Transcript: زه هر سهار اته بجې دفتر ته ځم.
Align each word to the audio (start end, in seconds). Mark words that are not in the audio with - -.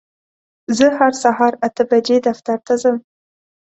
زه 0.77 0.85
هر 0.97 1.13
سهار 1.23 1.53
اته 1.67 1.83
بجې 1.89 2.17
دفتر 2.27 2.57
ته 2.65 2.73
ځم. 2.81 2.97